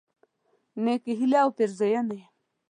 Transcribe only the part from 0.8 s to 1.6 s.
نیکی هیلی او